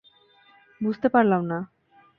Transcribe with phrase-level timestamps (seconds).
[0.81, 1.59] বুঝতে পারলাম না।